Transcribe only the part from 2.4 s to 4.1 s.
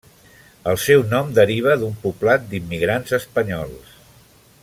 d'immigrants espanyols.